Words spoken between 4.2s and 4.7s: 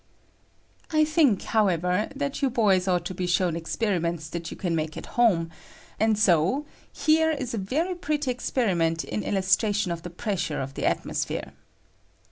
that you